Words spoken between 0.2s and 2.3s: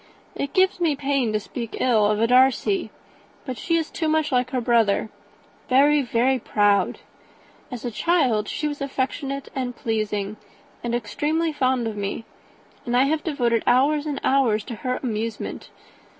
It gives me pain to speak ill of a